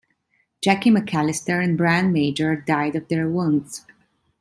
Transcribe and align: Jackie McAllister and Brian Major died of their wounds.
Jackie 0.63 0.89
McAllister 0.89 1.63
and 1.63 1.77
Brian 1.77 2.11
Major 2.11 2.55
died 2.55 2.95
of 2.95 3.07
their 3.07 3.29
wounds. 3.29 3.85